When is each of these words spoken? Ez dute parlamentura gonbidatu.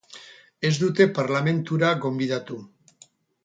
Ez 0.69 0.71
dute 0.83 1.07
parlamentura 1.19 1.93
gonbidatu. 2.07 2.61